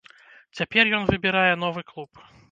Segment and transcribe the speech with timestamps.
[0.59, 2.23] Цяпер ён выбірае новы клуб.